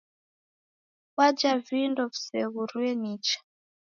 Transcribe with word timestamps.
Waja 1.17 1.53
vindo 1.67 2.01
visew'urue 2.11 2.91
nicha 3.01 3.39